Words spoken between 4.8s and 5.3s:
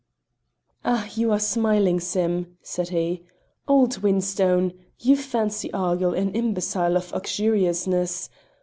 You